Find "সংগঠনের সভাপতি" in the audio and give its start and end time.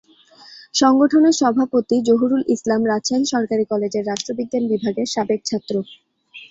0.73-1.95